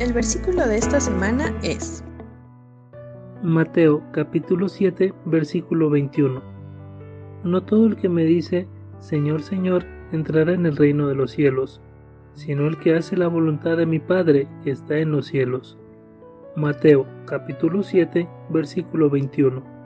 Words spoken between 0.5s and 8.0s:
de esta semana es Mateo capítulo 7 versículo 21. No todo el